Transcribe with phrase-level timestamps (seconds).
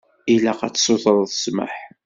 [0.33, 1.75] Ilaq ad tsutreḍ ssmaḥ.